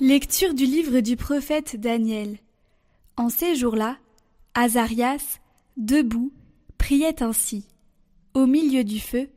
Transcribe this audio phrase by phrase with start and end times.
[0.00, 2.38] Lecture du livre du prophète Daniel.
[3.16, 3.96] En ces jours-là,
[4.54, 5.38] Azarias,
[5.76, 6.32] debout,
[6.78, 7.68] priait ainsi.
[8.34, 9.30] Au milieu du feu,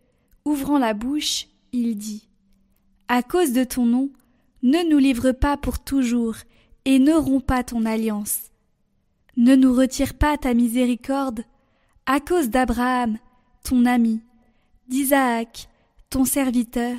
[0.46, 2.28] ouvrant la bouche, il dit
[3.08, 4.10] À cause de ton nom,
[4.64, 6.38] ne nous livre pas pour toujours,
[6.86, 8.50] et ne romps pas ton alliance.
[9.36, 11.44] Ne nous retire pas ta miséricorde,
[12.08, 13.20] à cause d'Abraham,
[13.64, 14.22] ton ami,
[14.88, 15.70] d'Isaac,
[16.10, 16.98] ton serviteur,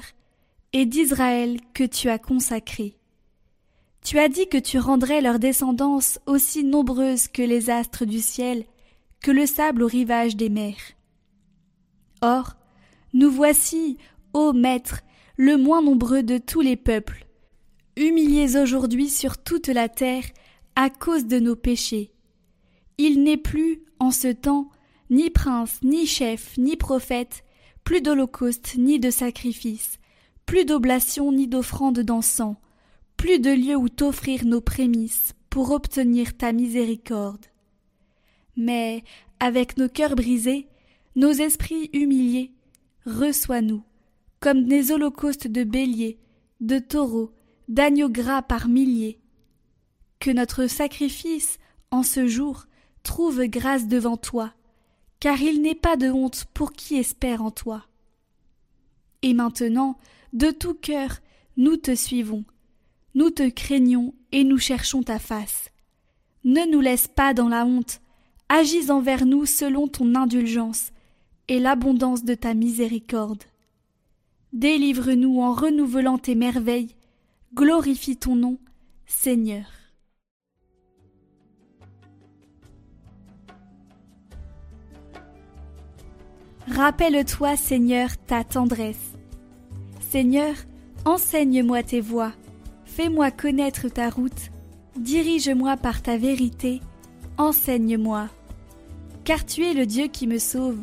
[0.72, 2.97] et d'Israël que tu as consacré.
[4.08, 8.64] Tu as dit que tu rendrais leur descendance aussi nombreuse que les astres du ciel,
[9.20, 10.94] que le sable au rivage des mers.
[12.22, 12.56] Or,
[13.12, 13.98] nous voici,
[14.32, 15.02] ô Maître,
[15.36, 17.26] le moins nombreux de tous les peuples,
[17.98, 20.24] humiliés aujourd'hui sur toute la terre
[20.74, 22.10] à cause de nos péchés.
[22.96, 24.70] Il n'est plus, en ce temps,
[25.10, 27.44] ni prince, ni chef, ni prophète,
[27.84, 29.98] plus d'holocauste, ni de sacrifice,
[30.46, 32.56] plus d'oblation, ni d'offrande d'encens,
[33.18, 37.46] plus de lieu où t'offrir nos prémices pour obtenir ta miséricorde.
[38.56, 39.02] Mais,
[39.40, 40.68] avec nos cœurs brisés,
[41.16, 42.52] nos esprits humiliés,
[43.04, 43.82] reçois-nous,
[44.40, 46.18] comme des holocaustes de béliers,
[46.60, 47.32] de taureaux,
[47.66, 49.18] d'agneaux gras par milliers.
[50.20, 51.58] Que notre sacrifice,
[51.90, 52.66] en ce jour,
[53.02, 54.54] trouve grâce devant toi,
[55.18, 57.84] car il n'est pas de honte pour qui espère en toi.
[59.22, 59.98] Et maintenant,
[60.32, 61.18] de tout cœur,
[61.56, 62.44] nous te suivons,
[63.18, 65.72] nous te craignons et nous cherchons ta face.
[66.44, 68.00] Ne nous laisse pas dans la honte,
[68.48, 70.92] agis envers nous selon ton indulgence
[71.48, 73.42] et l'abondance de ta miséricorde.
[74.52, 76.94] Délivre-nous en renouvelant tes merveilles,
[77.54, 78.56] glorifie ton nom,
[79.04, 79.66] Seigneur.
[86.68, 89.14] Rappelle-toi, Seigneur, ta tendresse.
[90.08, 90.54] Seigneur,
[91.04, 92.32] enseigne-moi tes voies
[92.98, 94.50] Fais-moi connaître ta route,
[94.96, 96.80] dirige-moi par ta vérité,
[97.36, 98.28] enseigne-moi.
[99.22, 100.80] Car tu es le Dieu qui me sauve.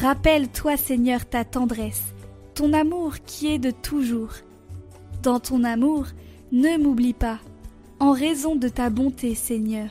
[0.00, 2.02] Rappelle-toi, Seigneur, ta tendresse,
[2.54, 4.32] ton amour qui est de toujours.
[5.22, 6.06] Dans ton amour,
[6.50, 7.38] ne m'oublie pas,
[8.00, 9.90] en raison de ta bonté, Seigneur.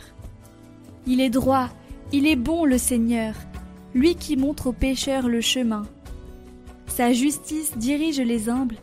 [1.07, 1.69] Il est droit,
[2.11, 3.33] il est bon le Seigneur,
[3.95, 5.83] lui qui montre aux pécheurs le chemin.
[6.87, 8.79] Sa justice dirige les humbles,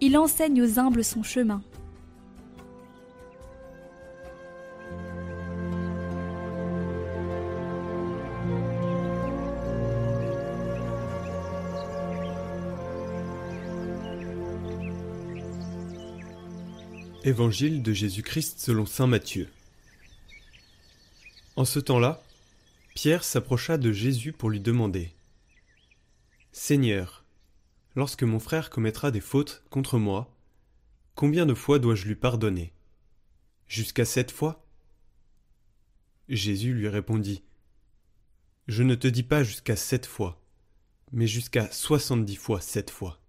[0.00, 1.60] il enseigne aux humbles son chemin.
[17.24, 19.48] Évangile de Jésus-Christ selon Saint Matthieu.
[21.56, 22.22] En ce temps-là,
[22.94, 25.10] Pierre s'approcha de Jésus pour lui demander
[26.52, 27.24] Seigneur,
[27.96, 30.32] lorsque mon frère commettra des fautes contre moi,
[31.16, 32.72] combien de fois dois-je lui pardonner?
[33.66, 34.64] Jusqu'à sept fois
[36.28, 37.42] Jésus lui répondit
[38.68, 40.40] Je ne te dis pas jusqu'à sept fois,
[41.10, 43.20] mais jusqu'à soixante-dix fois sept fois.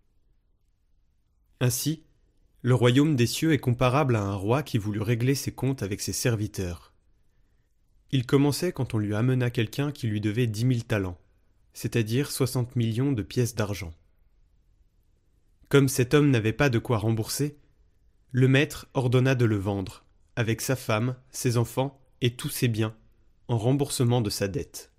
[1.60, 2.04] Ainsi,
[2.62, 6.02] le royaume des cieux est comparable à un roi qui voulut régler ses comptes avec
[6.02, 6.94] ses serviteurs.
[8.12, 11.18] Il commençait quand on lui amena quelqu'un qui lui devait dix mille talents,
[11.74, 13.94] c'est-à-dire soixante millions de pièces d'argent.
[15.70, 17.58] Comme cet homme n'avait pas de quoi rembourser,
[18.31, 20.03] le maître ordonna de le vendre,
[20.36, 22.96] avec sa femme, ses enfants et tous ses biens,
[23.47, 24.91] en remboursement de sa dette.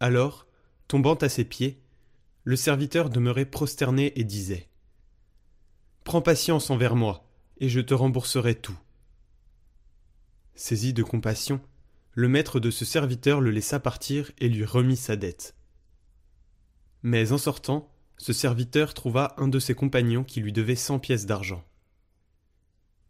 [0.00, 0.46] Alors,
[0.86, 1.80] tombant à ses pieds,
[2.44, 4.69] le serviteur demeurait prosterné et disait
[6.04, 7.28] Prends patience envers moi,
[7.58, 8.78] et je te rembourserai tout.
[10.54, 11.60] Saisi de compassion,
[12.12, 15.54] le maître de ce serviteur le laissa partir et lui remit sa dette.
[17.02, 21.26] Mais en sortant, ce serviteur trouva un de ses compagnons qui lui devait cent pièces
[21.26, 21.64] d'argent.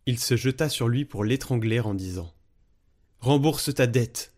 [0.06, 2.32] Il se jeta sur lui pour l'étrangler en disant
[3.20, 4.32] Rembourse ta dette.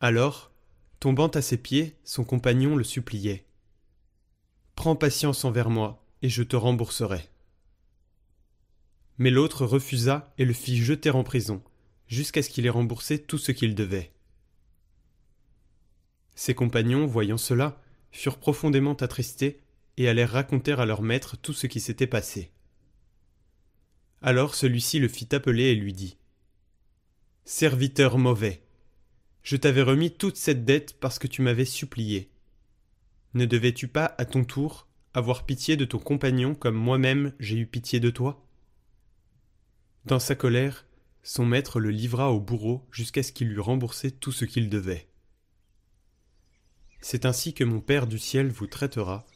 [0.00, 0.50] Alors,
[0.98, 3.46] tombant à ses pieds, son compagnon le suppliait
[4.74, 7.28] Prends patience envers moi, et je te rembourserai.
[9.18, 11.62] Mais l'autre refusa et le fit jeter en prison,
[12.06, 14.12] jusqu'à ce qu'il ait remboursé tout ce qu'il devait.
[16.34, 17.82] Ses compagnons, voyant cela,
[18.12, 19.60] furent profondément attristés
[19.96, 22.50] et allèrent raconter à leur maître tout ce qui s'était passé.
[24.22, 26.16] Alors celui-ci le fit appeler et lui dit
[27.44, 28.62] Serviteur mauvais,
[29.42, 32.30] je t'avais remis toute cette dette parce que tu m'avais supplié.
[33.34, 37.66] Ne devais-tu pas, à ton tour, avoir pitié de ton compagnon comme moi-même j'ai eu
[37.66, 38.44] pitié de toi?
[40.04, 40.86] Dans sa colère,
[41.22, 45.08] son maître le livra au bourreau jusqu'à ce qu'il lui remboursait tout ce qu'il devait.
[47.00, 49.26] C'est ainsi que mon Père du ciel vous traitera,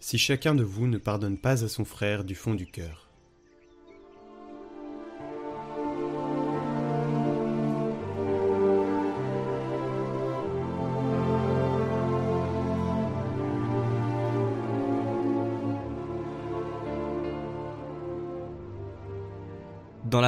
[0.00, 3.09] si chacun de vous ne pardonne pas à son frère du fond du cœur.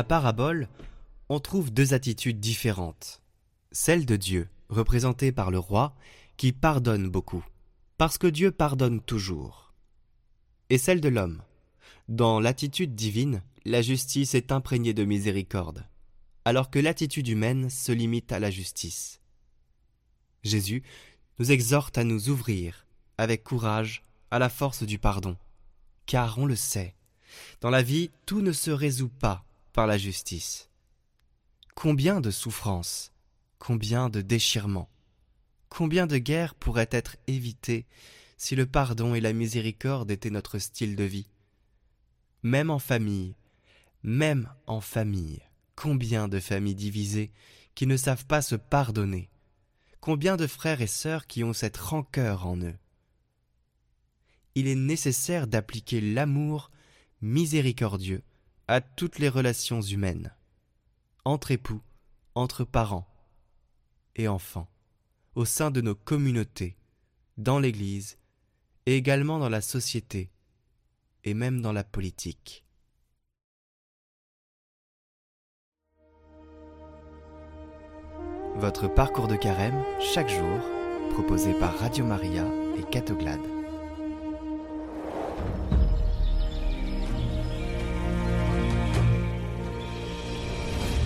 [0.03, 0.69] Parabole,
[1.29, 3.23] on trouve deux attitudes différentes.
[3.71, 5.95] Celle de Dieu, représentée par le roi,
[6.37, 7.45] qui pardonne beaucoup,
[7.99, 9.73] parce que Dieu pardonne toujours.
[10.71, 11.43] Et celle de l'homme.
[12.09, 15.87] Dans l'attitude divine, la justice est imprégnée de miséricorde,
[16.45, 19.21] alors que l'attitude humaine se limite à la justice.
[20.43, 20.83] Jésus
[21.39, 22.87] nous exhorte à nous ouvrir,
[23.19, 25.37] avec courage, à la force du pardon,
[26.07, 26.95] car on le sait,
[27.61, 30.69] dans la vie tout ne se résout pas par la justice.
[31.75, 33.13] Combien de souffrances,
[33.59, 34.91] combien de déchirements,
[35.69, 37.87] combien de guerres pourraient être évitées
[38.37, 41.29] si le pardon et la miséricorde étaient notre style de vie?
[42.43, 43.37] Même en famille,
[44.03, 45.41] même en famille,
[45.77, 47.33] combien de familles divisées
[47.75, 49.31] qui ne savent pas se pardonner?
[50.01, 52.77] Combien de frères et sœurs qui ont cette rancœur en eux?
[54.55, 56.71] Il est nécessaire d'appliquer l'amour
[57.23, 58.23] miséricordieux
[58.73, 60.35] à toutes les relations humaines,
[61.27, 61.83] entre époux,
[62.35, 63.07] entre parents
[64.17, 64.67] et enfants,
[65.35, 66.79] au sein de nos communautés,
[67.37, 68.17] dans l'Église
[68.87, 70.31] et également dans la société
[71.25, 72.65] et même dans la politique.
[78.57, 80.61] Votre parcours de carême, chaque jour,
[81.11, 82.47] proposé par Radio Maria
[82.79, 83.62] et Catoglade.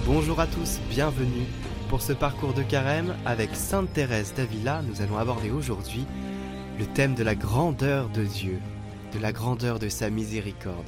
[0.06, 1.46] Bonjour à tous, bienvenue.
[1.88, 6.04] Pour ce parcours de carême, avec Sainte Thérèse d'Avila, nous allons aborder aujourd'hui
[6.78, 8.60] le thème de la grandeur de Dieu,
[9.12, 10.86] de la grandeur de sa miséricorde.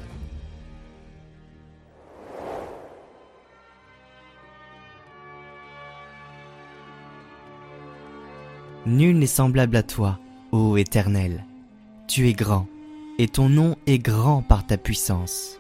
[8.87, 10.21] Nul n'est semblable à toi,
[10.53, 11.45] ô Éternel.
[12.07, 12.69] Tu es grand,
[13.19, 15.59] et ton nom est grand par ta puissance.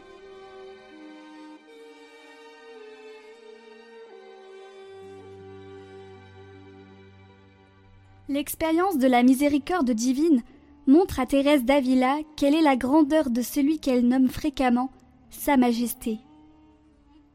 [8.29, 10.43] L'expérience de la miséricorde divine
[10.87, 14.91] montre à Thérèse d'Avila quelle est la grandeur de celui qu'elle nomme fréquemment
[15.31, 16.19] Sa Majesté.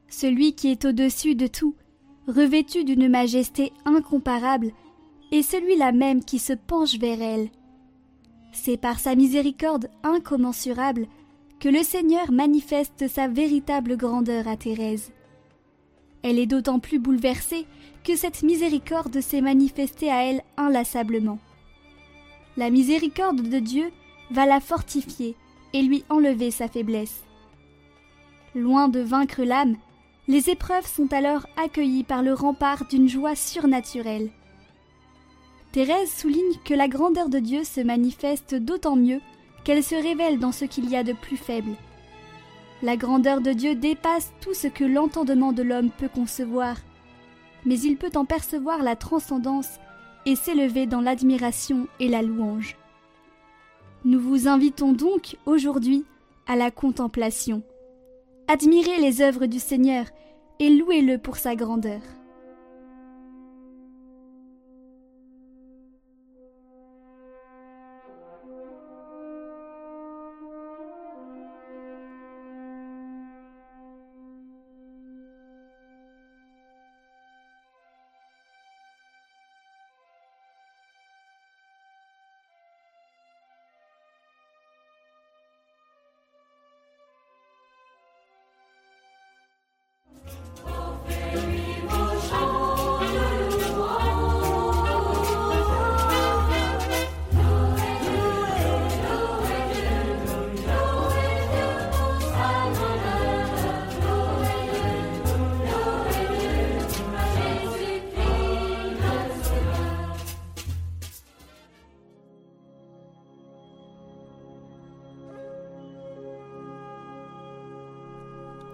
[0.07, 1.75] Celui qui est au-dessus de tout,
[2.27, 4.71] revêtu d'une majesté incomparable,
[5.31, 7.49] et celui-là même qui se penche vers elle.
[8.51, 11.07] C'est par sa miséricorde incommensurable
[11.59, 15.11] que le Seigneur manifeste sa véritable grandeur à Thérèse.
[16.23, 17.65] Elle est d'autant plus bouleversée
[18.03, 21.39] que cette miséricorde s'est manifestée à elle inlassablement.
[22.57, 23.91] La miséricorde de Dieu
[24.31, 25.35] va la fortifier
[25.73, 27.23] et lui enlever sa faiblesse.
[28.55, 29.75] Loin de vaincre l'âme,
[30.27, 34.29] les épreuves sont alors accueillies par le rempart d'une joie surnaturelle.
[35.71, 39.19] Thérèse souligne que la grandeur de Dieu se manifeste d'autant mieux
[39.63, 41.71] qu'elle se révèle dans ce qu'il y a de plus faible.
[42.83, 46.75] La grandeur de Dieu dépasse tout ce que l'entendement de l'homme peut concevoir,
[47.65, 49.79] mais il peut en percevoir la transcendance
[50.25, 52.75] et s'élever dans l'admiration et la louange.
[54.03, 56.03] Nous vous invitons donc aujourd'hui
[56.45, 57.63] à la contemplation.
[58.49, 60.07] Admirez les œuvres du Seigneur
[60.59, 62.01] et louez-le pour sa grandeur.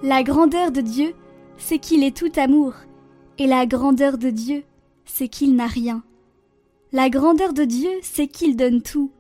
[0.10, 1.14] La grandeur de Dieu,
[1.58, 2.74] c'est qu'il est tout amour,
[3.38, 4.64] et la grandeur de Dieu,
[5.06, 6.02] c'est qu'il n'a rien.
[6.92, 9.12] La grandeur de Dieu, c'est qu'il donne tout.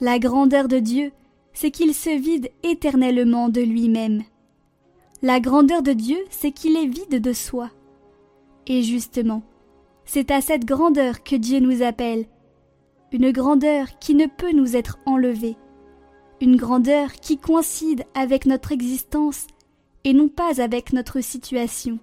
[0.00, 1.12] La grandeur de Dieu,
[1.52, 4.24] c'est qu'il se vide éternellement de lui-même.
[5.22, 7.70] La grandeur de Dieu, c'est qu'il est vide de soi.
[8.66, 9.44] Et justement,
[10.06, 12.26] c'est à cette grandeur que Dieu nous appelle,
[13.12, 15.56] une grandeur qui ne peut nous être enlevée,
[16.40, 19.46] une grandeur qui coïncide avec notre existence
[20.06, 21.98] et non pas avec notre situation,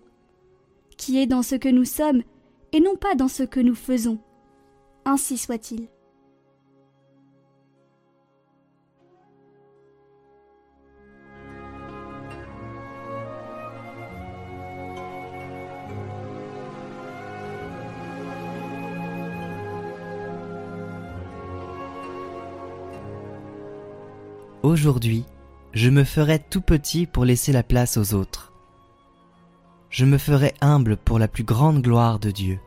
[0.98, 2.22] qui est dans ce que nous sommes
[2.74, 4.20] et non pas dans ce que nous faisons.
[5.06, 5.88] Ainsi soit-il.
[24.62, 25.24] Aujourd'hui,
[25.74, 28.54] je me ferai tout petit pour laisser la place aux autres.
[29.90, 32.60] Je me ferai humble pour la plus grande gloire de Dieu.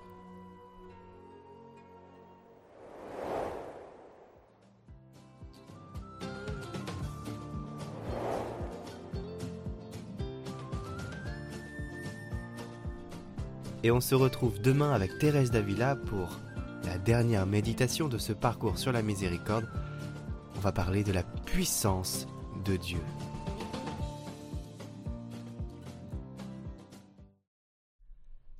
[13.85, 16.41] Et on se retrouve demain avec Thérèse Davila pour
[16.85, 19.69] la dernière méditation de ce parcours sur la miséricorde.
[20.57, 22.27] On va parler de la puissance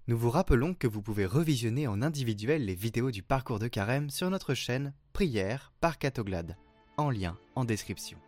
[0.09, 4.09] Nous vous rappelons que vous pouvez revisionner en individuel les vidéos du parcours de carême
[4.11, 6.57] sur notre chaîne Prière par Catoglade,
[6.97, 8.19] en lien en description.